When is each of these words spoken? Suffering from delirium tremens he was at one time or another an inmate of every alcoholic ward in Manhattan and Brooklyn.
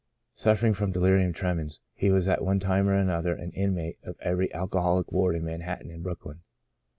Suffering 0.33 0.73
from 0.73 0.91
delirium 0.91 1.31
tremens 1.31 1.79
he 1.93 2.09
was 2.09 2.27
at 2.27 2.43
one 2.43 2.59
time 2.59 2.89
or 2.89 2.95
another 2.95 3.35
an 3.35 3.51
inmate 3.51 3.99
of 4.01 4.15
every 4.19 4.51
alcoholic 4.51 5.11
ward 5.11 5.35
in 5.35 5.45
Manhattan 5.45 5.91
and 5.91 6.01
Brooklyn. 6.01 6.39